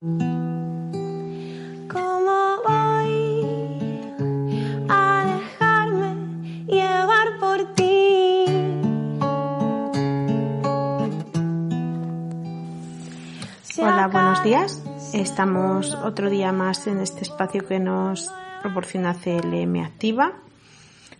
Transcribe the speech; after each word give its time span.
¿Cómo 0.00 0.30
voy 2.64 3.42
a 4.88 5.24
dejarme 5.26 6.14
llevar 6.66 7.38
por 7.40 7.74
ti? 7.74 8.44
Hola, 13.80 14.06
buenos 14.12 14.44
días. 14.44 14.84
Estamos 15.12 15.92
otro 15.96 16.30
día 16.30 16.52
más 16.52 16.86
en 16.86 17.00
este 17.00 17.22
espacio 17.22 17.66
que 17.66 17.80
nos 17.80 18.30
proporciona 18.62 19.14
CLM 19.14 19.82
Activa. 19.84 20.34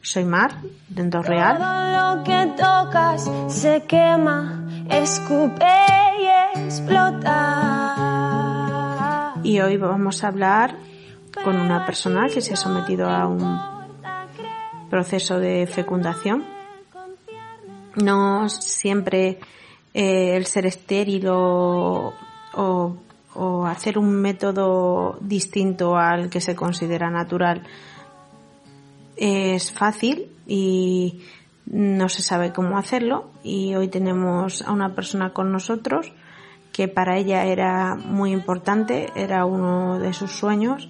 Soy 0.02 0.24
Mar, 0.24 0.52
de 0.88 1.02
Entorno 1.02 1.28
Real. 1.28 1.58
Todo 1.58 2.16
lo 2.16 2.22
que 2.22 2.46
tocas 2.56 3.28
se 3.48 3.82
quema, 3.88 4.68
escupe 4.88 5.66
y 6.20 6.60
explota. 6.60 7.47
Hoy 9.60 9.76
vamos 9.76 10.22
a 10.22 10.28
hablar 10.28 10.76
con 11.42 11.56
una 11.56 11.84
persona 11.84 12.28
que 12.28 12.40
se 12.40 12.54
ha 12.54 12.56
sometido 12.56 13.08
a 13.08 13.26
un 13.26 13.58
proceso 14.88 15.40
de 15.40 15.66
fecundación. 15.66 16.44
No 17.96 18.48
siempre 18.48 19.40
eh, 19.94 20.36
el 20.36 20.46
ser 20.46 20.66
estéril 20.66 21.26
o, 21.28 22.14
o 22.54 23.66
hacer 23.66 23.98
un 23.98 24.20
método 24.20 25.18
distinto 25.20 25.96
al 25.96 26.30
que 26.30 26.40
se 26.40 26.54
considera 26.54 27.10
natural 27.10 27.62
es 29.16 29.72
fácil 29.72 30.30
y 30.46 31.24
no 31.66 32.08
se 32.08 32.22
sabe 32.22 32.52
cómo 32.52 32.78
hacerlo 32.78 33.30
y 33.42 33.74
hoy 33.74 33.88
tenemos 33.88 34.62
a 34.62 34.72
una 34.72 34.94
persona 34.94 35.32
con 35.32 35.50
nosotros 35.50 36.12
que 36.78 36.86
para 36.86 37.16
ella 37.16 37.44
era 37.44 37.96
muy 37.96 38.30
importante, 38.30 39.10
era 39.16 39.44
uno 39.44 39.98
de 39.98 40.12
sus 40.12 40.30
sueños 40.30 40.88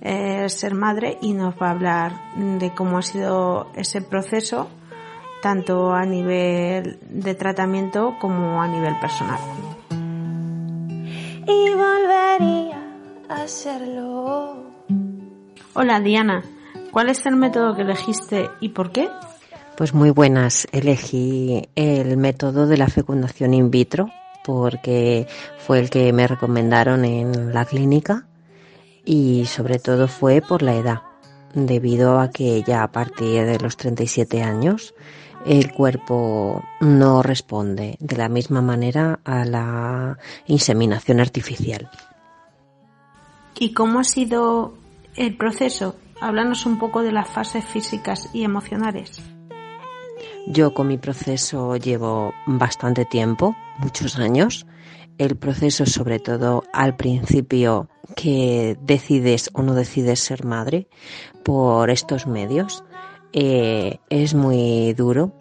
eh, 0.00 0.48
ser 0.48 0.72
madre 0.72 1.18
y 1.20 1.34
nos 1.34 1.54
va 1.56 1.68
a 1.68 1.70
hablar 1.72 2.12
de 2.36 2.72
cómo 2.74 2.96
ha 2.96 3.02
sido 3.02 3.66
ese 3.76 4.00
proceso 4.00 4.70
tanto 5.42 5.92
a 5.92 6.06
nivel 6.06 6.98
de 7.10 7.34
tratamiento 7.34 8.14
como 8.18 8.62
a 8.62 8.68
nivel 8.68 8.98
personal. 8.98 9.38
Y 9.90 11.74
volvería 11.74 12.82
a 13.28 13.42
hacerlo. 13.42 14.56
Hola 15.74 16.00
Diana, 16.00 16.44
¿cuál 16.92 17.10
es 17.10 17.26
el 17.26 17.36
método 17.36 17.76
que 17.76 17.82
elegiste 17.82 18.48
y 18.60 18.70
por 18.70 18.90
qué? 18.90 19.10
Pues 19.76 19.92
muy 19.92 20.08
buenas. 20.08 20.66
Elegí 20.72 21.68
el 21.74 22.16
método 22.16 22.66
de 22.66 22.78
la 22.78 22.88
fecundación 22.88 23.52
in 23.52 23.70
vitro 23.70 24.08
porque 24.46 25.26
fue 25.58 25.80
el 25.80 25.90
que 25.90 26.12
me 26.12 26.28
recomendaron 26.28 27.04
en 27.04 27.52
la 27.52 27.64
clínica 27.64 28.28
y 29.04 29.44
sobre 29.46 29.80
todo 29.80 30.06
fue 30.06 30.40
por 30.40 30.62
la 30.62 30.76
edad, 30.76 31.02
debido 31.52 32.20
a 32.20 32.30
que 32.30 32.62
ya 32.62 32.84
a 32.84 32.92
partir 32.92 33.44
de 33.44 33.58
los 33.58 33.76
37 33.76 34.44
años 34.44 34.94
el 35.44 35.72
cuerpo 35.72 36.62
no 36.80 37.24
responde 37.24 37.96
de 37.98 38.16
la 38.16 38.28
misma 38.28 38.62
manera 38.62 39.18
a 39.24 39.44
la 39.44 40.16
inseminación 40.46 41.18
artificial. 41.18 41.90
¿Y 43.58 43.72
cómo 43.72 43.98
ha 43.98 44.04
sido 44.04 44.74
el 45.16 45.36
proceso? 45.36 45.96
Háblanos 46.20 46.66
un 46.66 46.78
poco 46.78 47.02
de 47.02 47.10
las 47.10 47.28
fases 47.28 47.64
físicas 47.64 48.30
y 48.32 48.44
emocionales. 48.44 49.20
Yo 50.46 50.72
con 50.72 50.86
mi 50.86 50.96
proceso 50.96 51.76
llevo 51.76 52.32
bastante 52.46 53.04
tiempo, 53.04 53.56
muchos 53.78 54.16
años. 54.16 54.66
El 55.18 55.36
proceso, 55.36 55.86
sobre 55.86 56.20
todo 56.20 56.62
al 56.72 56.94
principio, 56.94 57.88
que 58.14 58.76
decides 58.80 59.50
o 59.54 59.62
no 59.62 59.74
decides 59.74 60.20
ser 60.20 60.44
madre 60.44 60.86
por 61.42 61.90
estos 61.90 62.26
medios, 62.26 62.84
eh, 63.32 63.98
es 64.08 64.34
muy 64.34 64.92
duro. 64.92 65.32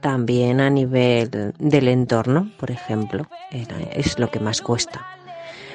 También 0.00 0.60
a 0.60 0.70
nivel 0.70 1.52
del 1.58 1.88
entorno, 1.88 2.50
por 2.58 2.70
ejemplo, 2.70 3.26
es 3.50 4.18
lo 4.18 4.30
que 4.30 4.38
más 4.38 4.60
cuesta. 4.60 5.04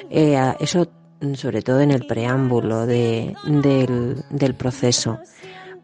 Eh, 0.08 0.38
eso, 0.60 0.86
sobre 1.34 1.62
todo 1.62 1.80
en 1.80 1.90
el 1.90 2.06
preámbulo 2.06 2.86
de, 2.86 3.34
del 4.30 4.54
proceso. 4.54 5.18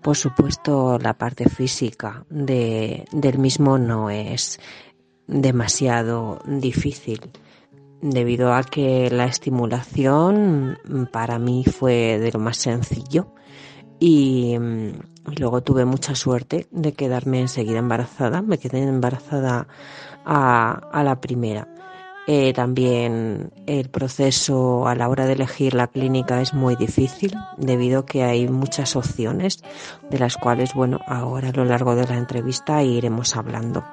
Por 0.06 0.16
supuesto, 0.16 1.00
la 1.00 1.14
parte 1.14 1.48
física 1.48 2.24
de, 2.30 3.06
del 3.10 3.38
mismo 3.40 3.76
no 3.76 4.08
es 4.08 4.60
demasiado 5.26 6.38
difícil, 6.46 7.32
debido 8.00 8.54
a 8.54 8.62
que 8.62 9.10
la 9.10 9.24
estimulación 9.24 10.78
para 11.10 11.40
mí 11.40 11.64
fue 11.64 12.20
de 12.20 12.30
lo 12.30 12.38
más 12.38 12.56
sencillo 12.58 13.34
y, 13.98 14.54
y 14.54 15.36
luego 15.40 15.64
tuve 15.64 15.84
mucha 15.84 16.14
suerte 16.14 16.68
de 16.70 16.92
quedarme 16.92 17.40
enseguida 17.40 17.80
embarazada. 17.80 18.42
Me 18.42 18.58
quedé 18.58 18.84
embarazada 18.84 19.66
a, 20.24 20.88
a 20.92 21.02
la 21.02 21.20
primera. 21.20 21.66
Eh, 22.28 22.52
también 22.52 23.52
el 23.66 23.88
proceso 23.88 24.88
a 24.88 24.96
la 24.96 25.08
hora 25.08 25.26
de 25.26 25.34
elegir 25.34 25.74
la 25.74 25.86
clínica 25.86 26.40
es 26.40 26.54
muy 26.54 26.74
difícil 26.74 27.36
debido 27.56 28.00
a 28.00 28.06
que 28.06 28.24
hay 28.24 28.48
muchas 28.48 28.96
opciones 28.96 29.62
de 30.10 30.18
las 30.18 30.36
cuales, 30.36 30.74
bueno, 30.74 30.98
ahora 31.06 31.50
a 31.50 31.52
lo 31.52 31.64
largo 31.64 31.94
de 31.94 32.04
la 32.04 32.16
entrevista 32.16 32.82
iremos 32.82 33.36
hablando. 33.36 33.84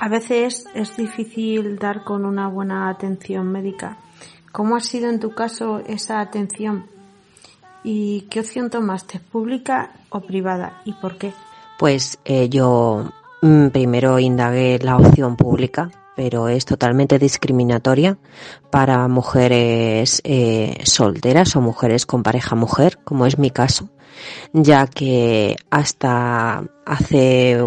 A 0.00 0.08
veces 0.08 0.66
es 0.74 0.96
difícil 0.96 1.78
dar 1.78 2.02
con 2.02 2.24
una 2.24 2.48
buena 2.48 2.88
atención 2.88 3.52
médica. 3.52 3.98
¿Cómo 4.50 4.74
ha 4.74 4.80
sido 4.80 5.08
en 5.08 5.20
tu 5.20 5.30
caso 5.30 5.80
esa 5.86 6.18
atención? 6.18 6.86
¿Y 7.84 8.22
qué 8.22 8.40
opción 8.40 8.70
tomaste, 8.70 9.20
pública 9.20 9.92
o 10.10 10.20
privada? 10.20 10.82
¿Y 10.84 10.94
por 10.94 11.16
qué? 11.18 11.32
Pues 11.78 12.18
eh, 12.24 12.48
yo 12.48 13.12
mm, 13.42 13.68
primero 13.68 14.18
indagué 14.18 14.80
la 14.80 14.96
opción 14.96 15.36
pública, 15.36 15.90
pero 16.16 16.48
es 16.48 16.64
totalmente 16.64 17.18
discriminatoria 17.18 18.18
para 18.70 19.08
mujeres 19.08 20.20
eh, 20.24 20.78
solteras 20.84 21.56
o 21.56 21.60
mujeres 21.60 22.06
con 22.06 22.22
pareja 22.22 22.54
mujer, 22.54 22.98
como 23.04 23.26
es 23.26 23.38
mi 23.38 23.50
caso, 23.50 23.88
ya 24.52 24.86
que 24.86 25.56
hasta 25.70 26.64
hace 26.86 27.58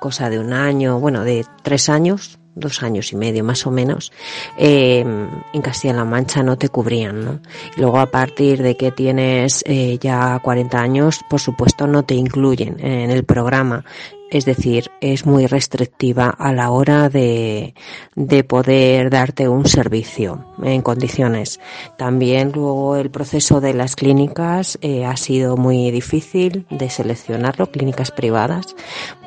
cosa 0.00 0.30
de 0.30 0.38
un 0.38 0.52
año, 0.52 1.00
bueno, 1.00 1.24
de 1.24 1.44
tres 1.62 1.88
años, 1.88 2.38
dos 2.54 2.82
años 2.82 3.12
y 3.12 3.16
medio 3.16 3.44
más 3.44 3.66
o 3.66 3.70
menos, 3.70 4.12
eh, 4.56 5.04
en 5.52 5.62
Castilla-La 5.62 6.04
Mancha 6.04 6.42
no 6.42 6.56
te 6.56 6.68
cubrían, 6.68 7.24
¿no? 7.24 7.40
Y 7.76 7.80
luego 7.80 7.98
a 7.98 8.10
partir 8.10 8.62
de 8.62 8.76
que 8.76 8.92
tienes 8.92 9.62
eh, 9.66 9.98
ya 10.00 10.38
40 10.42 10.78
años, 10.78 11.20
por 11.28 11.40
supuesto 11.40 11.86
no 11.86 12.04
te 12.04 12.14
incluyen 12.14 12.76
en 12.80 13.10
el 13.10 13.24
programa. 13.24 13.84
Es 14.30 14.46
decir, 14.46 14.90
es 15.00 15.26
muy 15.26 15.46
restrictiva 15.46 16.28
a 16.28 16.52
la 16.52 16.70
hora 16.70 17.08
de, 17.08 17.74
de 18.16 18.42
poder 18.42 19.10
darte 19.10 19.48
un 19.48 19.66
servicio 19.66 20.44
en 20.62 20.82
condiciones. 20.82 21.60
También 21.98 22.50
luego 22.52 22.96
el 22.96 23.10
proceso 23.10 23.60
de 23.60 23.74
las 23.74 23.96
clínicas 23.96 24.78
eh, 24.80 25.04
ha 25.04 25.16
sido 25.16 25.56
muy 25.56 25.90
difícil 25.90 26.66
de 26.70 26.90
seleccionarlo, 26.90 27.70
clínicas 27.70 28.10
privadas, 28.10 28.74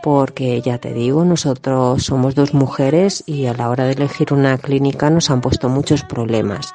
porque 0.04 0.62
ya 0.62 0.78
te 0.78 0.94
digo, 0.94 1.24
nosotros 1.26 2.04
somos 2.04 2.36
dos 2.36 2.54
mujeres 2.54 3.24
y 3.26 3.46
a 3.46 3.54
la 3.54 3.70
hora 3.70 3.86
de 3.86 3.94
elegir 3.94 4.34
una 4.34 4.58
clínica 4.58 5.10
nos 5.10 5.30
han 5.30 5.42
puesto 5.42 5.70
muchos 5.70 6.04
problemas. 6.04 6.74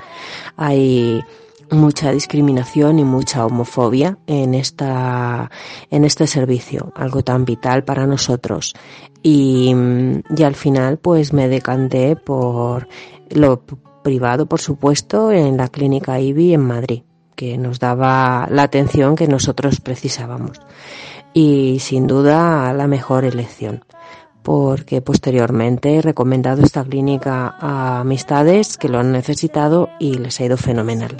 Hay 0.56 1.22
mucha 1.72 2.12
discriminación 2.12 2.98
y 2.98 3.04
mucha 3.04 3.44
homofobia 3.44 4.18
en 4.26 4.54
esta 4.54 5.50
en 5.90 6.04
este 6.04 6.26
servicio, 6.26 6.92
algo 6.94 7.22
tan 7.22 7.44
vital 7.44 7.84
para 7.84 8.06
nosotros. 8.06 8.74
Y, 9.22 9.74
y 10.36 10.42
al 10.42 10.54
final 10.54 10.98
pues 10.98 11.32
me 11.32 11.48
decanté 11.48 12.16
por 12.16 12.88
lo 13.30 13.62
privado, 14.02 14.46
por 14.46 14.60
supuesto, 14.60 15.32
en 15.32 15.56
la 15.56 15.68
clínica 15.68 16.20
IBI 16.20 16.54
en 16.54 16.62
Madrid, 16.62 17.02
que 17.34 17.56
nos 17.56 17.78
daba 17.78 18.48
la 18.50 18.64
atención 18.64 19.16
que 19.16 19.28
nosotros 19.28 19.80
precisábamos. 19.80 20.60
Y 21.34 21.78
sin 21.80 22.06
duda 22.06 22.72
la 22.72 22.86
mejor 22.86 23.24
elección 23.24 23.84
porque 24.42 25.00
posteriormente 25.00 25.96
he 25.96 26.02
recomendado 26.02 26.62
esta 26.62 26.84
clínica 26.84 27.54
a 27.60 28.00
amistades 28.00 28.76
que 28.76 28.88
lo 28.88 28.98
han 28.98 29.12
necesitado 29.12 29.88
y 29.98 30.14
les 30.14 30.40
ha 30.40 30.44
ido 30.44 30.56
fenomenal. 30.56 31.16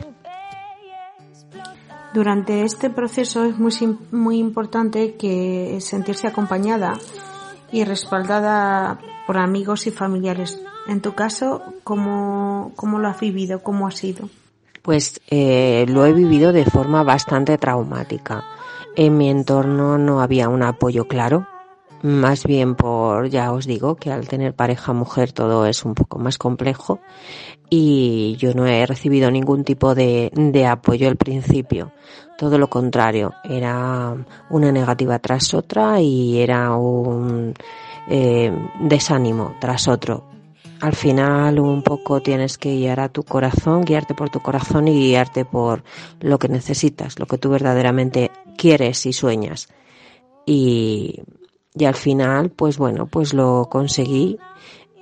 Durante 2.15 2.63
este 2.63 2.91
proceso 2.91 3.45
es 3.45 3.59
muy, 3.59 3.73
muy 4.11 4.39
importante 4.39 5.15
que 5.15 5.79
sentirse 5.81 6.27
acompañada 6.27 6.99
y 7.73 7.85
respaldada 7.85 8.99
por 9.27 9.39
amigos 9.39 9.87
y 9.87 9.91
familiares. 9.91 10.61
En 10.89 11.01
tu 11.01 11.15
caso, 11.15 11.63
¿cómo, 11.85 12.73
cómo 12.77 12.99
lo 12.99 13.09
has 13.09 13.19
vivido? 13.19 13.63
¿Cómo 13.63 13.87
ha 13.87 13.93
sido? 13.93 14.29
Pues 14.83 15.21
eh, 15.31 15.87
lo 15.89 16.05
he 16.05 16.13
vivido 16.13 16.53
de 16.53 16.65
forma 16.65 17.03
bastante 17.03 17.57
traumática. 17.57 18.45
En 18.95 19.17
mi 19.17 19.31
entorno 19.31 19.97
no 19.97 20.21
había 20.21 20.49
un 20.49 20.63
apoyo 20.63 21.07
claro. 21.07 21.47
Más 22.03 22.45
bien 22.45 22.75
por, 22.75 23.29
ya 23.29 23.53
os 23.53 23.67
digo, 23.67 23.97
que 23.97 24.11
al 24.11 24.29
tener 24.29 24.55
pareja 24.55 24.93
mujer 24.93 25.33
todo 25.33 25.67
es 25.67 25.85
un 25.85 25.95
poco 25.95 26.19
más 26.19 26.37
complejo 26.37 27.01
y 27.71 28.37
yo 28.39 28.55
no 28.55 28.67
he 28.67 28.85
recibido 28.87 29.31
ningún 29.31 29.65
tipo 29.65 29.95
de, 29.95 30.31
de 30.35 30.67
apoyo 30.67 31.09
al 31.09 31.17
principio. 31.17 31.93
Todo 32.37 32.59
lo 32.59 32.69
contrario, 32.69 33.33
era 33.45 34.17
una 34.51 34.73
negativa 34.73 35.19
tras 35.21 35.55
otra 35.55 36.01
y 36.01 36.41
era 36.41 36.77
un 36.77 37.55
eh, 38.09 38.53
desánimo 38.81 39.55
tras 39.61 39.87
otro. 39.87 40.25
Al 40.81 40.97
final 40.97 41.61
un 41.61 41.83
poco 41.83 42.21
tienes 42.21 42.59
que 42.59 42.75
guiar 42.75 42.99
a 42.99 43.09
tu 43.09 43.23
corazón, 43.23 43.85
guiarte 43.85 44.15
por 44.15 44.31
tu 44.31 44.41
corazón 44.41 44.89
y 44.89 44.95
guiarte 44.95 45.45
por 45.45 45.85
lo 46.21 46.41
que 46.41 46.49
necesitas, 46.49 47.21
lo 47.21 47.27
que 47.27 47.39
tú 47.39 47.51
verdaderamente 47.51 48.33
quieres 48.59 49.07
y 49.07 49.13
sueñas. 49.13 49.69
Y, 50.45 51.23
y 51.75 51.85
al 51.85 51.95
final, 51.95 52.51
pues 52.51 52.79
bueno, 52.79 53.07
pues 53.07 53.33
lo 53.33 53.69
conseguí 53.71 54.39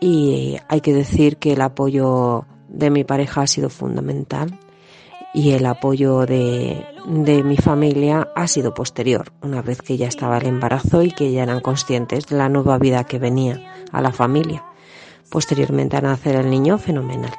y 0.00 0.56
hay 0.68 0.80
que 0.80 0.94
decir 0.94 1.36
que 1.36 1.52
el 1.52 1.60
apoyo 1.60 2.44
de 2.68 2.90
mi 2.90 3.04
pareja 3.04 3.42
ha 3.42 3.46
sido 3.46 3.70
fundamental 3.70 4.58
y 5.34 5.50
el 5.50 5.66
apoyo 5.66 6.26
de, 6.26 6.84
de 7.06 7.42
mi 7.42 7.56
familia 7.56 8.28
ha 8.34 8.46
sido 8.46 8.74
posterior, 8.74 9.32
una 9.42 9.62
vez 9.62 9.82
que 9.82 9.96
ya 9.96 10.08
estaba 10.08 10.38
el 10.38 10.46
embarazo 10.46 11.02
y 11.02 11.10
que 11.10 11.30
ya 11.32 11.42
eran 11.42 11.60
conscientes 11.60 12.26
de 12.26 12.36
la 12.36 12.48
nueva 12.48 12.78
vida 12.78 13.04
que 13.04 13.18
venía 13.18 13.86
a 13.92 14.00
la 14.00 14.12
familia. 14.12 14.64
Posteriormente 15.30 15.96
a 15.96 16.00
nacer 16.00 16.36
el 16.36 16.50
niño, 16.50 16.78
fenomenal. 16.78 17.32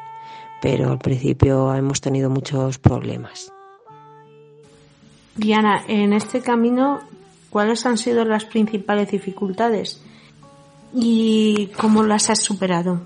Pero 0.62 0.92
al 0.92 1.00
principio 1.00 1.74
hemos 1.74 2.00
tenido 2.00 2.30
muchos 2.30 2.80
problemas. 2.80 3.52
Diana, 5.36 5.84
en 5.88 6.14
este 6.14 6.42
camino, 6.42 7.02
¿cuáles 7.52 7.86
han 7.86 8.00
sido 8.00 8.26
las 8.26 8.46
principales 8.46 9.12
dificultades 9.12 10.02
y 10.94 11.68
cómo 11.78 12.02
las 12.02 12.32
has 12.32 12.40
superado? 12.40 13.02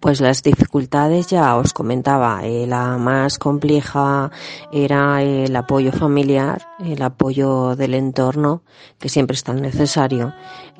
Pues 0.00 0.22
las 0.22 0.42
dificultades 0.42 1.26
ya 1.26 1.54
os 1.56 1.74
comentaba, 1.74 2.40
eh, 2.42 2.66
la 2.66 2.96
más 2.96 3.38
compleja 3.38 4.30
era 4.72 5.22
el 5.22 5.54
apoyo 5.54 5.92
familiar, 5.92 6.62
el 6.82 7.02
apoyo 7.02 7.76
del 7.76 7.92
entorno, 7.92 8.62
que 8.98 9.10
siempre 9.10 9.34
es 9.34 9.44
tan 9.44 9.60
necesario, 9.60 10.32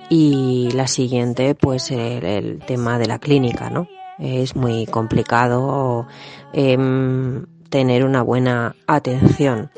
y 0.08 0.70
la 0.72 0.86
siguiente, 0.86 1.54
pues 1.54 1.90
el, 1.90 2.60
tema 2.66 2.98
de 2.98 3.06
la 3.06 3.18
clínica, 3.18 3.68
¿no? 3.68 3.88
Es 4.18 4.56
muy 4.56 4.86
complicado 4.86 6.06
em, 6.54 7.44
tener 7.68 8.04
una 8.04 8.22
buena 8.22 8.74
atención. 8.86 9.70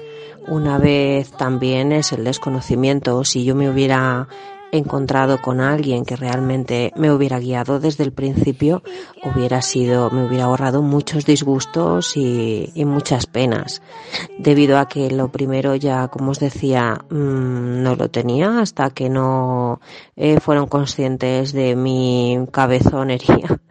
Una 0.47 0.79
vez 0.79 1.31
también 1.33 1.93
es 1.93 2.13
el 2.13 2.25
desconocimiento. 2.25 3.25
Si 3.25 3.45
yo 3.45 3.55
me 3.55 3.71
hubiera 3.71 4.29
encontrado 4.73 5.41
con 5.41 5.61
alguien 5.61 6.05
que 6.05 6.17
realmente 6.17 6.93
me 6.97 7.13
hubiera 7.13 7.39
guiado 7.39 7.79
desde 7.79 8.05
el 8.05 8.13
principio, 8.13 8.83
hubiera 9.23 9.61
sido, 9.61 10.11
me 10.11 10.27
hubiera 10.27 10.45
ahorrado 10.45 10.83
muchos 10.83 11.27
disgustos 11.27 12.17
y, 12.17 12.73
muchas 12.87 13.27
penas. 13.27 13.83
Debido 14.39 14.79
a 14.79 14.89
que 14.89 15.11
lo 15.11 15.29
primero 15.29 15.77
ya, 15.77 16.09
como 16.09 16.31
os 16.31 16.41
decía, 16.41 17.05
mm, 17.11 17.83
no 17.83 17.97
lo 17.97 18.11
tenía 18.11 18.61
hasta 18.61 18.91
que 18.91 19.09
no 19.11 19.81
eh, 20.17 20.41
fueron 20.41 20.67
conscientes 20.67 21.53
de 21.53 21.77
mi 21.77 22.39
cabezonería. 22.51 23.61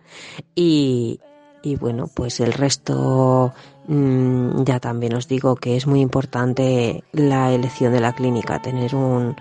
Y, 0.55 1.19
y 1.63 1.75
bueno, 1.75 2.09
pues 2.13 2.39
el 2.39 2.53
resto 2.53 3.53
mm, 3.87 4.63
ya 4.63 4.79
también 4.79 5.13
os 5.15 5.27
digo 5.27 5.55
que 5.55 5.75
es 5.75 5.87
muy 5.87 6.01
importante 6.01 7.03
la 7.11 7.51
elección 7.53 7.93
de 7.93 7.99
la 7.99 8.13
clínica, 8.13 8.61
tener 8.61 8.95
un, 8.95 9.35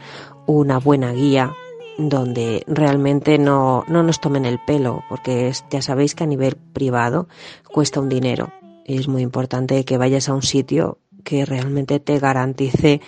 una 0.47 0.79
buena 0.79 1.13
guía 1.13 1.53
donde 1.99 2.65
realmente 2.67 3.39
no, 3.39 3.85
no 3.89 4.03
nos 4.03 4.21
tomen 4.21 4.45
el 4.45 4.59
pelo, 4.59 5.03
porque 5.09 5.53
ya 5.71 5.83
sabéis 5.83 6.15
que 6.15 6.25
a 6.25 6.27
nivel 6.27 6.57
privado 6.57 7.29
cuesta 7.73 8.01
un 8.01 8.09
dinero. 8.09 8.53
Es 8.85 9.09
muy 9.09 9.23
importante 9.23 9.85
que 9.85 9.99
vayas 9.99 10.29
a 10.29 10.35
un 10.35 10.43
sitio 10.43 10.99
que 11.25 11.45
realmente 11.45 12.01
te 12.01 12.19
garantice 12.19 13.01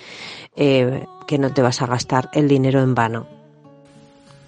eh, 0.55 1.07
que 1.27 1.39
no 1.39 1.53
te 1.53 1.63
vas 1.63 1.81
a 1.81 1.87
gastar 1.87 2.29
el 2.35 2.49
dinero 2.49 2.81
en 2.83 2.95
vano. 2.95 3.42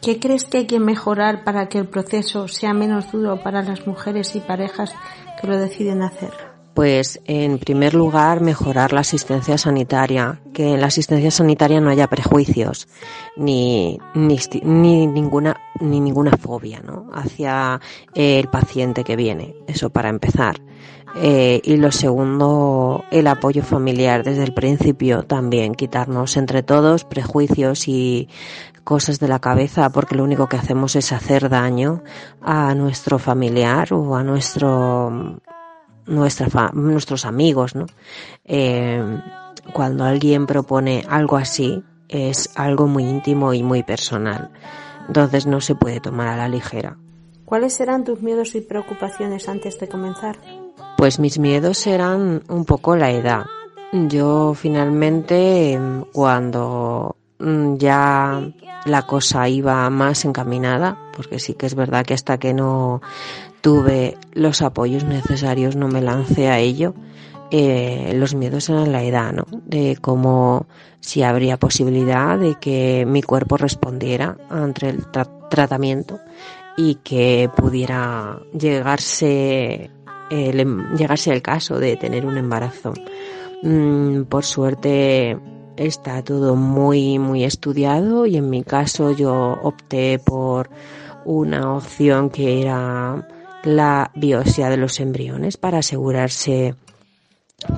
¿Qué 0.05 0.21
crees 0.21 0.45
que 0.45 0.59
hay 0.59 0.67
que 0.67 0.81
mejorar 0.81 1.45
para 1.45 1.71
que 1.71 1.79
el 1.79 1.89
proceso 1.89 2.47
sea 2.47 2.75
menos 2.75 3.11
duro 3.11 3.43
para 3.43 3.63
las 3.63 3.87
mujeres 3.87 4.37
y 4.37 4.41
parejas 4.41 4.95
que 5.41 5.47
lo 5.47 5.57
deciden 5.57 6.03
hacer? 6.03 6.31
Pues 6.75 7.23
en 7.25 7.59
primer 7.59 7.95
lugar 7.95 8.43
mejorar 8.43 8.93
la 8.93 9.01
asistencia 9.01 9.57
sanitaria, 9.57 10.43
que 10.53 10.75
en 10.75 10.83
la 10.83 10.89
asistencia 10.89 11.31
sanitaria 11.31 11.81
no 11.81 11.89
haya 11.89 12.09
prejuicios 12.09 12.87
ni, 13.37 13.99
ni, 14.15 14.39
ni 14.63 15.07
ninguna 15.07 15.57
ni 15.81 16.01
ninguna 16.01 16.37
fobia 16.37 16.81
¿no? 16.81 17.09
hacia 17.13 17.81
el 18.15 18.49
paciente 18.49 19.05
que 19.05 19.17
viene, 19.17 19.55
eso 19.67 19.89
para 19.89 20.11
empezar. 20.11 20.61
Eh, 21.17 21.61
y 21.63 21.77
lo 21.77 21.93
segundo, 21.93 23.05
el 23.13 23.29
apoyo 23.29 23.63
familiar 23.63 24.25
desde 24.25 24.43
el 24.43 24.53
principio 24.53 25.23
también, 25.23 25.77
quitarnos 25.77 26.37
entre 26.37 26.65
todos 26.65 27.05
prejuicios 27.05 27.87
y 27.87 28.29
cosas 28.85 29.19
de 29.19 29.29
la 29.29 29.41
cabeza 29.41 29.91
porque 29.91 30.15
lo 30.15 30.25
único 30.25 30.47
que 30.47 30.57
hacemos 30.57 30.95
es 30.97 31.13
hacer 31.13 31.49
daño 31.49 32.03
a 32.41 32.75
nuestro 32.75 33.19
familiar 33.19 33.93
o 33.93 34.15
a 34.15 34.23
nuestro 34.23 35.41
nuestra 36.07 36.71
nuestros 36.75 37.25
amigos, 37.25 37.75
¿no? 37.75 37.87
Eh, 38.45 39.03
cuando 39.73 40.05
alguien 40.05 40.47
propone 40.47 41.05
algo 41.09 41.37
así, 41.37 41.83
es 42.09 42.51
algo 42.55 42.87
muy 42.87 43.05
íntimo 43.05 43.55
y 43.55 43.63
muy 43.63 43.83
personal. 43.83 44.51
Entonces 45.07 45.47
no 45.47 45.61
se 45.61 45.75
puede 45.75 46.01
tomar 46.01 46.29
a 46.29 46.37
la 46.37 46.49
ligera. 46.49 46.99
¿Cuáles 47.45 47.79
eran 47.81 48.05
tus 48.05 48.23
miedos 48.23 48.55
y 48.55 48.61
preocupaciones 48.61 49.49
antes 49.49 49.79
de 49.79 49.89
comenzar? 49.89 50.39
Pues 50.97 51.19
mis 51.19 51.39
miedos 51.39 51.87
eran 51.87 52.43
un 52.49 52.65
poco 52.65 52.97
la 52.97 53.11
edad. 53.11 53.45
Yo 53.93 54.55
finalmente, 54.55 55.79
cuando 56.13 57.17
mm, 57.17 57.24
ya 57.79 58.43
la 58.87 59.03
cosa 59.03 59.49
iba 59.49 59.89
más 59.91 60.25
encaminada, 60.25 60.99
porque 61.17 61.39
sí 61.39 61.55
que 61.55 61.67
es 61.67 61.75
verdad 61.75 62.05
que 62.05 62.15
hasta 62.15 62.39
que 62.39 62.55
no 62.55 63.01
tuve 63.61 64.17
los 64.33 64.63
apoyos 64.63 65.05
necesarios, 65.05 65.77
no 65.77 65.89
me 65.89 66.03
lancé 66.03 66.49
a 66.49 66.59
ello. 66.59 66.95
Eh, 67.51 68.13
los 68.15 68.35
miedos 68.35 68.69
eran 68.69 68.93
la 68.93 69.03
edad, 69.03 69.33
¿no? 69.33 69.47
De 69.65 69.97
cómo 70.01 70.67
si 71.01 71.23
habría 71.23 71.59
posibilidad 71.59 72.39
de 72.39 72.57
que 72.57 73.05
mi 73.07 73.23
cuerpo 73.23 73.57
respondiera 73.57 74.37
ante 74.51 74.89
el 74.89 75.07
tratamiento 75.51 76.21
y 76.77 76.97
que 76.97 77.51
pudiera 77.55 78.41
llegarse 78.59 79.91
el, 80.31 80.61
em, 80.61 80.97
llegarse 80.97 81.33
el 81.33 81.43
caso 81.43 81.79
de 81.79 81.97
tener 81.97 82.27
un 82.27 82.37
embarazo. 82.37 82.95
Mm, 83.63 84.23
por 84.25 84.45
suerte 84.45 85.39
está 85.77 86.23
todo 86.23 86.57
muy 86.57 87.19
muy 87.19 87.45
estudiado 87.45 88.27
y 88.27 88.37
en 88.37 88.51
mi 88.51 88.63
caso 88.63 89.13
yo 89.13 89.59
opté 89.63 90.19
por 90.19 90.71
una 91.25 91.75
opción 91.75 92.31
que 92.31 92.63
era 92.63 93.27
la 93.65 94.11
biopsia 94.15 94.69
de 94.69 94.77
los 94.77 95.01
embriones 95.01 95.57
para 95.57 95.79
asegurarse 95.79 96.75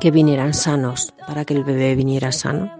que 0.00 0.10
vinieran 0.10 0.54
sanos, 0.54 1.14
para 1.26 1.44
que 1.44 1.54
el 1.54 1.64
bebé 1.64 1.94
viniera 1.94 2.32
sano. 2.32 2.70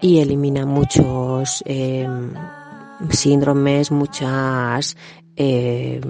Y 0.00 0.18
elimina 0.18 0.66
muchos 0.66 1.62
em, 1.64 2.34
síndromes, 3.10 3.90
muchas 3.90 4.96
eh, 5.36 6.00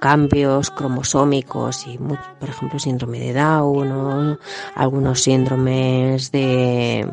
cambios 0.00 0.70
cromosómicos 0.70 1.86
y, 1.86 1.98
por 1.98 2.48
ejemplo, 2.48 2.78
síndrome 2.78 3.20
de 3.20 3.32
Down, 3.32 4.38
algunos 4.74 5.22
síndromes 5.22 6.30
de, 6.32 7.08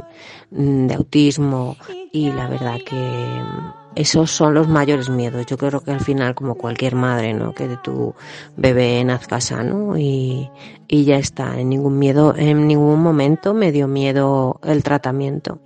de 0.49 0.93
autismo 0.93 1.77
y 2.11 2.31
la 2.31 2.47
verdad 2.47 2.77
que 2.85 3.41
esos 3.95 4.31
son 4.31 4.53
los 4.53 4.67
mayores 4.67 5.09
miedos. 5.09 5.45
Yo 5.45 5.57
creo 5.57 5.81
que 5.81 5.91
al 5.91 6.01
final, 6.01 6.35
como 6.35 6.55
cualquier 6.55 6.95
madre, 6.95 7.33
¿no? 7.33 7.53
Que 7.53 7.67
de 7.67 7.77
tu 7.77 8.13
bebé 8.55 9.03
nazca 9.03 9.41
sano 9.41 9.97
y, 9.97 10.49
y 10.87 11.03
ya 11.03 11.17
está. 11.17 11.59
En 11.59 11.69
ningún 11.69 11.99
miedo, 11.99 12.33
en 12.35 12.67
ningún 12.67 13.01
momento 13.01 13.53
me 13.53 13.71
dio 13.71 13.87
miedo 13.87 14.59
el 14.63 14.83
tratamiento. 14.83 15.59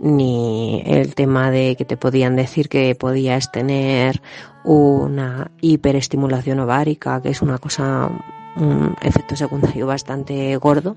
Ni 0.00 0.82
el 0.86 1.14
tema 1.14 1.50
de 1.50 1.76
que 1.76 1.84
te 1.84 1.96
podían 1.96 2.36
decir 2.36 2.68
que 2.68 2.94
podías 2.94 3.50
tener 3.52 4.20
una 4.64 5.50
hiperestimulación 5.60 6.60
ovárica, 6.60 7.20
que 7.22 7.30
es 7.30 7.42
una 7.42 7.58
cosa, 7.58 8.10
un 8.56 8.96
efecto 9.00 9.36
secundario 9.36 9.86
bastante 9.86 10.56
gordo, 10.56 10.96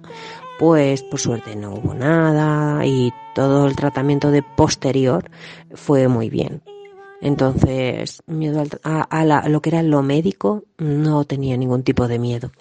pues 0.59 1.03
por 1.03 1.19
suerte 1.19 1.55
no 1.55 1.73
hubo 1.73 1.93
nada 1.93 2.85
y 2.85 3.13
todo 3.33 3.67
el 3.67 3.75
tratamiento 3.75 4.31
de 4.31 4.43
posterior 4.43 5.29
fue 5.73 6.07
muy 6.07 6.29
bien. 6.29 6.61
Entonces, 7.21 8.21
miedo 8.27 8.63
a, 8.83 9.47
lo 9.47 9.61
que 9.61 9.69
era 9.69 9.81
lo 9.81 10.03
médico, 10.03 10.65
no 10.77 11.23
tenía 11.23 11.55
ningún 11.55 11.83
tipo 11.83 12.09
de 12.09 12.19
miedo. 12.19 12.51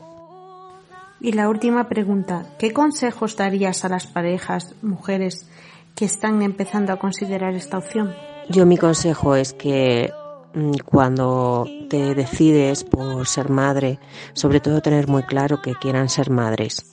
Y 1.20 1.32
la 1.32 1.48
última 1.48 1.88
pregunta, 1.88 2.46
¿qué 2.60 2.72
consejos 2.72 3.36
darías 3.36 3.84
a 3.84 3.88
las 3.88 4.06
parejas, 4.06 4.76
mujeres, 4.80 5.48
que 5.94 6.04
están 6.04 6.42
empezando 6.42 6.92
a 6.92 6.98
considerar 6.98 7.54
esta 7.54 7.78
opción? 7.78 8.14
yo 8.48 8.66
mi 8.66 8.76
consejo 8.76 9.34
es 9.34 9.52
que 9.52 10.12
mm, 10.54 10.72
cuando 10.84 11.66
te 11.88 12.14
decides 12.14 12.84
por 12.84 13.26
ser 13.26 13.50
madre, 13.50 13.98
sobre 14.32 14.60
todo 14.60 14.80
tener 14.80 15.08
muy 15.08 15.22
claro 15.22 15.60
que 15.62 15.74
quieran 15.74 16.08
ser 16.08 16.30
madres 16.30 16.90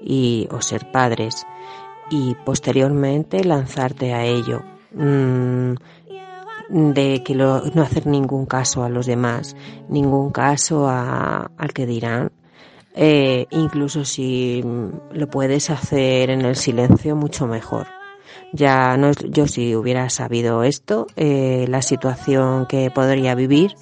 y 0.00 0.48
o 0.50 0.60
ser 0.60 0.90
padres 0.90 1.46
y 2.10 2.34
posteriormente 2.44 3.44
lanzarte 3.44 4.12
a 4.14 4.24
ello. 4.24 4.62
Mm, 4.92 5.74
de 6.68 7.22
que 7.22 7.34
no 7.34 7.82
hacer 7.82 8.06
ningún 8.06 8.46
caso 8.46 8.82
a 8.82 8.88
los 8.88 9.04
demás, 9.04 9.56
ningún 9.88 10.30
caso 10.30 10.88
a, 10.88 11.50
al 11.58 11.72
que 11.74 11.84
dirán. 11.84 12.32
Eh, 12.94 13.46
incluso 13.50 14.06
si 14.06 14.62
lo 15.12 15.28
puedes 15.28 15.68
hacer 15.68 16.30
en 16.30 16.42
el 16.42 16.56
silencio, 16.56 17.14
mucho 17.14 17.46
mejor. 17.46 17.86
Ya 18.52 18.96
no 18.96 19.12
yo 19.12 19.46
si 19.46 19.74
hubiera 19.74 20.10
sabido 20.10 20.62
esto, 20.62 21.06
eh, 21.16 21.64
la 21.68 21.80
situación 21.80 22.66
que 22.66 22.90
podría 22.90 23.34
vivir, 23.34 23.74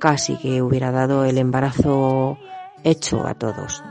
casi 0.00 0.36
que 0.36 0.62
hubiera 0.62 0.90
dado 0.90 1.24
el 1.24 1.36
embarazo 1.38 2.38
hecho 2.82 3.26
a 3.26 3.34
todos. 3.34 3.82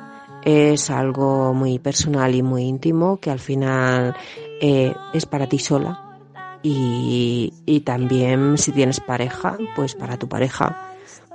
Es 0.44 0.90
algo 0.90 1.54
muy 1.54 1.80
personal 1.80 2.34
y 2.34 2.42
muy 2.42 2.64
íntimo 2.64 3.18
que 3.18 3.32
al 3.32 3.40
final 3.40 4.16
eh, 4.62 4.94
es 5.14 5.26
para 5.26 5.48
ti 5.48 5.60
sola 5.60 6.20
y, 6.64 7.54
y 7.66 7.82
también 7.82 8.58
si 8.58 8.72
tienes 8.72 9.00
pareja, 9.00 9.58
pues 9.76 9.94
para 9.94 10.18
tu 10.18 10.28
pareja. 10.28 10.76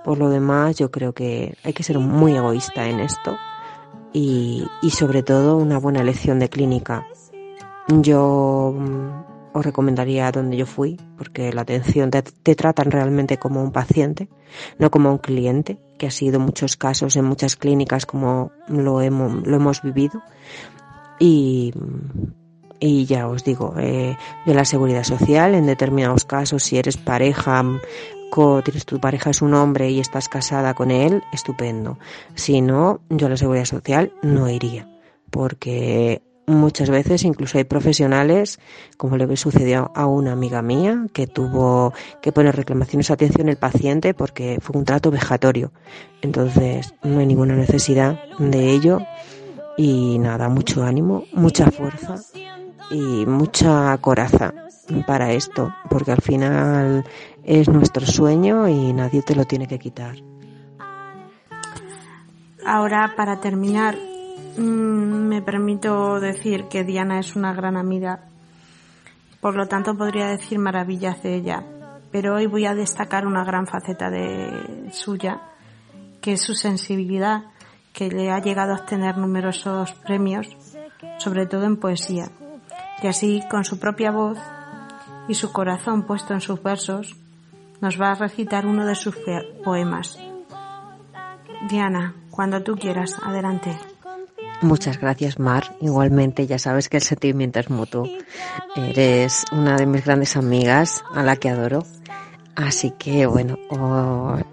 Por 0.05 0.19
lo 0.19 0.29
demás, 0.31 0.77
yo 0.77 0.91
creo 0.91 1.13
que 1.13 1.57
hay 1.63 1.73
que 1.73 1.83
ser 1.83 1.99
muy 1.99 2.35
egoísta 2.35 2.89
en 2.89 3.01
esto 3.01 3.37
y, 4.13 4.67
y 4.83 4.91
sobre 4.91 5.23
todo 5.23 5.57
una 5.57 5.79
buena 5.79 6.01
elección 6.01 6.41
de 6.41 6.49
clínica. 6.49 7.07
Yo 7.99 8.75
mm, 8.77 9.57
os 9.57 9.65
recomendaría 9.65 10.31
donde 10.31 10.57
yo 10.57 10.67
fui, 10.67 10.97
porque 11.19 11.53
la 11.53 11.63
atención 11.63 12.11
te, 12.11 12.23
tratan 12.55 12.91
realmente 12.91 13.37
como 13.39 13.63
un 13.63 13.73
paciente, 13.73 14.29
no 14.79 14.91
como 14.91 15.11
un 15.11 15.19
cliente, 15.19 15.79
que 15.99 16.07
ha 16.07 16.11
sido 16.11 16.39
muchos 16.39 16.77
casos 16.77 17.17
en 17.17 17.25
muchas 17.25 17.57
clínicas 17.57 18.07
como 18.07 18.53
lo 18.69 19.01
hemos, 19.01 19.47
lo 19.47 19.57
hemos 19.57 19.83
vivido. 19.83 20.23
Y, 21.19 21.75
y 22.79 23.05
ya 23.07 23.29
os 23.29 23.45
digo, 23.45 23.75
eh, 23.79 24.17
de 24.47 24.55
la 24.55 24.65
seguridad 24.65 25.05
social, 25.05 25.55
en 25.55 25.67
determinados 25.67 26.25
casos, 26.25 26.63
si 26.63 26.79
eres 26.79 26.97
pareja, 26.97 27.63
tienes 28.65 28.87
tu 28.87 29.01
pareja 29.01 29.31
es 29.31 29.43
un 29.43 29.55
hombre 29.55 29.91
y 29.91 30.01
estás 30.01 30.29
casada 30.29 30.75
con 30.75 30.91
él, 30.91 31.23
estupendo. 31.33 31.99
Si 32.35 32.61
no, 32.61 33.01
yo 33.09 33.27
a 33.27 33.31
la 33.31 33.37
seguridad 33.37 33.65
social 33.65 34.13
no 34.23 34.49
iría, 34.49 34.89
porque 35.31 36.23
muchas 36.47 36.91
veces 36.91 37.25
incluso 37.25 37.59
hay 37.59 37.65
profesionales, 37.65 38.59
como 38.97 39.17
le 39.17 39.37
sucedió 39.37 39.91
a 39.95 40.07
una 40.07 40.33
amiga 40.33 40.63
mía, 40.63 41.07
que 41.13 41.27
tuvo 41.27 41.93
que 42.21 42.33
poner 42.33 42.57
reclamaciones 42.57 43.11
a 43.11 43.15
atención 43.15 43.49
el 43.49 43.57
paciente 43.57 44.15
porque 44.15 44.59
fue 44.61 44.77
un 44.77 44.85
trato 44.85 45.11
vejatorio. 45.11 45.73
Entonces, 46.23 46.95
no 47.03 47.21
hay 47.21 47.27
ninguna 47.27 47.55
necesidad 47.55 48.19
de 48.39 48.71
ello. 48.71 49.01
Y 49.77 50.19
nada, 50.19 50.49
mucho 50.49 50.83
ánimo, 50.83 51.25
mucha 51.33 51.71
fuerza 51.71 52.17
y 52.91 53.25
mucha 53.25 53.97
coraza 53.99 54.53
para 55.07 55.33
esto, 55.33 55.73
porque 55.89 56.13
al 56.13 56.21
final 56.21 57.05
es 57.45 57.69
nuestro 57.69 58.05
sueño 58.05 58.69
y 58.69 58.93
nadie 58.93 59.23
te 59.23 59.35
lo 59.35 59.45
tiene 59.45 59.67
que 59.67 59.79
quitar. 59.79 60.17
Ahora, 62.67 63.15
para 63.17 63.41
terminar, 63.41 63.97
mm, 64.57 65.29
me 65.29 65.43
permito 65.43 66.21
decir 66.21 66.65
que 66.69 66.85
Diana 66.85 67.19
es 67.19 67.37
una 67.37 67.53
gran 67.53 67.77
amiga, 67.77 68.21
por 69.41 69.57
lo 69.57 69.67
tanto 69.67 69.97
podría 69.97 70.27
decir 70.27 70.59
maravillas 70.59 71.23
de 71.23 71.37
ella, 71.37 71.65
pero 72.11 72.37
hoy 72.37 72.47
voy 72.47 72.67
a 72.67 72.75
destacar 72.75 73.27
una 73.27 73.45
gran 73.45 73.67
faceta 73.67 74.11
de 74.11 74.91
suya, 74.93 75.41
que 76.21 76.33
es 76.33 76.43
su 76.43 76.55
sensibilidad, 76.55 77.45
que 77.93 78.09
le 78.09 78.31
ha 78.31 78.41
llegado 78.41 78.73
a 78.73 78.77
obtener 78.77 79.17
numerosos 79.17 79.93
premios, 79.93 80.49
sobre 81.19 81.47
todo 81.47 81.65
en 81.65 81.77
poesía 81.77 82.31
y 83.03 83.07
así 83.07 83.43
con 83.51 83.65
su 83.65 83.79
propia 83.79 84.11
voz 84.11 84.39
y 85.29 85.35
su 85.35 85.53
corazón 85.53 86.03
puesto 86.03 86.35
en 86.35 86.41
sus 86.41 86.63
versos, 86.63 87.17
nos 87.81 88.01
va 88.01 88.13
a 88.13 88.15
recitar 88.15 88.67
uno 88.67 88.85
de 88.85 88.95
sus 88.95 89.17
poemas. 89.65 90.19
Diana, 91.69 92.15
cuando 92.31 92.63
tú 92.63 92.75
quieras, 92.75 93.17
adelante. 93.23 93.79
Muchas 94.63 95.01
gracias, 95.01 95.39
Mar. 95.39 95.75
Igualmente, 95.81 96.47
ya 96.47 96.59
sabes 96.59 96.89
que 96.91 96.99
el 96.99 97.03
sentimiento 97.03 97.61
es 97.61 97.71
mutuo. 97.71 98.07
Eres 98.77 99.47
una 99.53 99.77
de 99.77 99.87
mis 99.87 100.05
grandes 100.05 100.37
amigas 100.37 101.03
a 101.15 101.23
la 101.23 101.37
que 101.37 101.49
adoro. 101.49 101.85
Así 102.57 102.93
que, 102.99 103.25
bueno, 103.25 103.57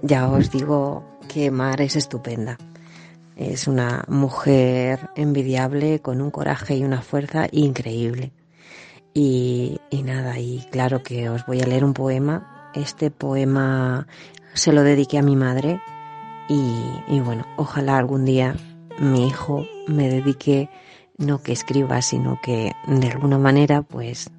ya 0.02 0.30
os 0.30 0.50
digo 0.50 1.04
que 1.28 1.52
Mar 1.52 1.82
es 1.82 1.98
estupenda. 1.98 2.58
Es 3.36 3.68
una 3.68 4.06
mujer 4.08 5.10
envidiable, 5.16 6.00
con 6.00 6.22
un 6.22 6.32
coraje 6.32 6.78
y 6.78 6.86
una 6.86 7.02
fuerza 7.02 7.48
increíble. 7.52 8.32
Y, 9.14 9.80
nada, 10.06 10.40
y 10.40 10.66
claro 10.72 11.04
que 11.04 11.30
os 11.30 11.46
voy 11.46 11.60
a 11.62 11.68
leer 11.68 11.84
un 11.84 11.94
poema. 11.94 12.72
Este 12.74 13.12
poema 13.12 14.08
se 14.54 14.72
lo 14.72 14.84
dediqué 14.84 15.18
a 15.18 15.24
mi 15.24 15.36
madre 15.36 15.82
y, 16.48 17.20
bueno, 17.20 17.46
ojalá 17.58 17.98
algún 17.98 18.24
día 18.24 18.56
mi 19.00 19.27
hijo 19.27 19.66
me 19.88 20.10
dedique, 20.10 20.70
no 21.18 21.42
que 21.42 21.51
escriba, 21.51 22.01
sino 22.01 22.39
que 22.42 22.74
de 22.88 23.08
alguna 23.08 23.38
manera, 23.38 23.82
pues, 23.82 24.30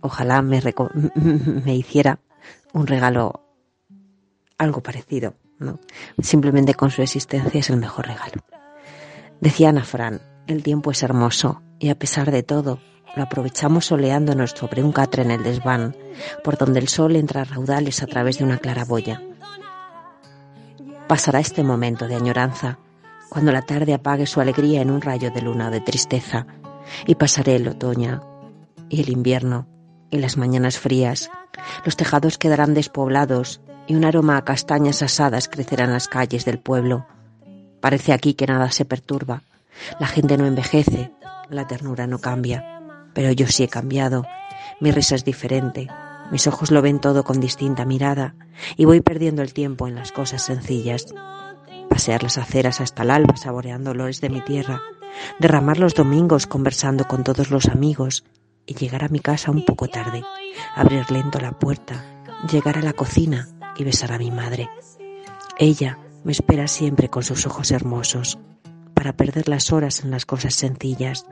ojalá 0.00 0.42
me, 0.42 0.62
me 1.64 1.74
hiciera 1.74 2.20
un 2.72 2.86
regalo 2.86 3.44
algo 4.58 4.82
parecido, 4.82 5.34
¿no? 5.58 5.78
Simplemente 6.20 6.74
con 6.74 6.90
su 6.90 7.02
existencia 7.02 7.60
es 7.60 7.70
el 7.70 7.76
mejor 7.76 8.06
regalo. 8.06 8.42
Decía 9.40 9.68
Ana 9.68 9.84
Fran, 9.84 10.20
el 10.46 10.62
tiempo 10.62 10.90
es 10.90 11.02
hermoso 11.02 11.62
y 11.78 11.90
a 11.90 11.98
pesar 11.98 12.30
de 12.30 12.42
todo, 12.42 12.80
lo 13.16 13.22
aprovechamos 13.22 13.86
soleándonos 13.86 14.50
sobre 14.50 14.82
un 14.82 14.92
catre 14.92 15.22
en 15.22 15.30
el 15.30 15.42
desván, 15.42 15.96
por 16.42 16.58
donde 16.58 16.80
el 16.80 16.88
sol 16.88 17.16
entra 17.16 17.42
a 17.42 17.44
raudales 17.44 18.02
a 18.02 18.06
través 18.06 18.38
de 18.38 18.44
una 18.44 18.58
claraboya. 18.58 19.22
Pasará 21.06 21.40
este 21.40 21.62
momento 21.62 22.06
de 22.06 22.16
añoranza, 22.16 22.78
cuando 23.28 23.52
la 23.52 23.62
tarde 23.62 23.94
apague 23.94 24.26
su 24.26 24.40
alegría 24.40 24.82
en 24.82 24.90
un 24.90 25.00
rayo 25.00 25.30
de 25.30 25.42
luna 25.42 25.70
de 25.70 25.80
tristeza, 25.80 26.46
y 27.06 27.14
pasaré 27.16 27.56
el 27.56 27.68
otoño 27.68 28.22
y 28.88 29.02
el 29.02 29.10
invierno 29.10 29.66
y 30.10 30.18
las 30.18 30.36
mañanas 30.36 30.78
frías. 30.78 31.30
Los 31.84 31.96
tejados 31.96 32.38
quedarán 32.38 32.72
despoblados 32.72 33.60
y 33.86 33.94
un 33.94 34.04
aroma 34.04 34.36
a 34.38 34.44
castañas 34.44 35.02
asadas 35.02 35.48
crecerá 35.48 35.84
en 35.84 35.92
las 35.92 36.08
calles 36.08 36.44
del 36.44 36.58
pueblo. 36.58 37.06
Parece 37.80 38.12
aquí 38.12 38.34
que 38.34 38.46
nada 38.46 38.70
se 38.70 38.84
perturba. 38.84 39.42
La 40.00 40.06
gente 40.06 40.38
no 40.38 40.46
envejece, 40.46 41.12
la 41.50 41.66
ternura 41.66 42.06
no 42.06 42.18
cambia 42.18 42.78
pero 43.18 43.32
yo 43.32 43.48
sí 43.48 43.64
he 43.64 43.68
cambiado. 43.68 44.24
Mi 44.78 44.92
risa 44.92 45.16
es 45.16 45.24
diferente. 45.24 45.88
Mis 46.30 46.46
ojos 46.46 46.70
lo 46.70 46.82
ven 46.82 47.00
todo 47.00 47.24
con 47.24 47.40
distinta 47.40 47.84
mirada 47.84 48.36
y 48.76 48.84
voy 48.84 49.00
perdiendo 49.00 49.42
el 49.42 49.52
tiempo 49.52 49.88
en 49.88 49.96
las 49.96 50.12
cosas 50.12 50.42
sencillas. 50.42 51.06
Pasear 51.98 52.22
las 52.22 52.38
aceras 52.38 52.80
hasta 52.80 53.02
el 53.02 53.10
alba 53.10 53.36
saboreando 53.36 53.90
olores 53.90 54.20
de 54.20 54.30
mi 54.30 54.40
tierra, 54.40 54.80
derramar 55.40 55.80
los 55.80 55.94
domingos 55.94 56.46
conversando 56.46 57.08
con 57.08 57.24
todos 57.24 57.50
los 57.50 57.66
amigos 57.66 58.22
y 58.66 58.74
llegar 58.74 59.02
a 59.02 59.08
mi 59.08 59.18
casa 59.18 59.50
un 59.50 59.64
poco 59.64 59.88
tarde, 59.88 60.22
abrir 60.76 61.10
lento 61.10 61.40
la 61.40 61.58
puerta, 61.58 62.04
llegar 62.52 62.78
a 62.78 62.82
la 62.82 62.92
cocina 62.92 63.48
y 63.76 63.82
besar 63.82 64.12
a 64.12 64.18
mi 64.18 64.30
madre. 64.30 64.70
Ella 65.58 65.98
me 66.22 66.30
espera 66.30 66.68
siempre 66.68 67.08
con 67.08 67.24
sus 67.24 67.44
ojos 67.46 67.72
hermosos, 67.72 68.38
para 68.94 69.14
perder 69.14 69.48
las 69.48 69.72
horas 69.72 70.04
en 70.04 70.12
las 70.12 70.24
cosas 70.24 70.54
sencillas, 70.54 71.26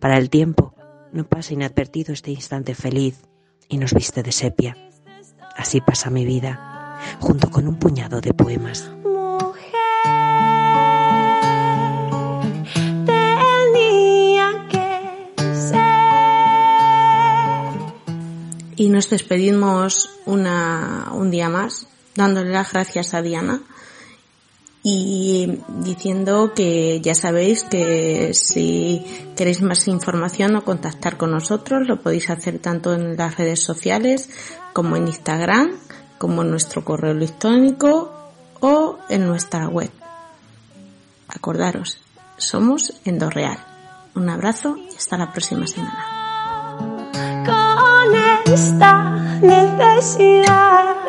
para 0.00 0.18
el 0.18 0.28
tiempo 0.28 0.74
no 1.12 1.22
pasa 1.22 1.54
inadvertido 1.54 2.12
este 2.12 2.32
instante 2.32 2.74
feliz 2.74 3.28
y 3.68 3.78
nos 3.78 3.94
viste 3.94 4.24
de 4.24 4.32
sepia. 4.32 4.76
Así 5.56 5.80
pasa 5.80 6.10
mi 6.10 6.24
vida, 6.24 6.98
junto 7.20 7.48
con 7.48 7.68
un 7.68 7.76
puñado 7.76 8.20
de 8.20 8.34
poemas. 8.34 8.90
Y 18.80 18.88
nos 18.88 19.10
despedimos 19.10 20.08
una, 20.24 21.10
un 21.12 21.30
día 21.30 21.50
más, 21.50 21.86
dándole 22.14 22.50
las 22.50 22.72
gracias 22.72 23.12
a 23.12 23.20
Diana 23.20 23.60
y 24.82 25.58
diciendo 25.80 26.54
que 26.54 26.98
ya 27.02 27.14
sabéis 27.14 27.62
que 27.62 28.32
si 28.32 29.04
queréis 29.36 29.60
más 29.60 29.86
información 29.86 30.56
o 30.56 30.64
contactar 30.64 31.18
con 31.18 31.30
nosotros 31.30 31.86
lo 31.86 32.00
podéis 32.00 32.30
hacer 32.30 32.58
tanto 32.58 32.94
en 32.94 33.18
las 33.18 33.36
redes 33.36 33.62
sociales 33.62 34.30
como 34.72 34.96
en 34.96 35.08
Instagram, 35.08 35.72
como 36.16 36.40
en 36.40 36.50
nuestro 36.50 36.82
correo 36.82 37.12
electrónico 37.12 38.32
o 38.60 38.96
en 39.10 39.26
nuestra 39.26 39.68
web. 39.68 39.90
Acordaros, 41.28 41.98
somos 42.38 42.94
Endorreal. 43.04 43.58
Un 44.14 44.30
abrazo 44.30 44.78
y 44.90 44.96
hasta 44.96 45.18
la 45.18 45.30
próxima 45.32 45.66
semana. 45.66 46.19
Necesidad. 48.08 49.40
necesidad. 49.42 51.00